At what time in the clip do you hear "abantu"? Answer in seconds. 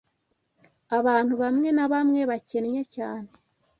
0.97-1.33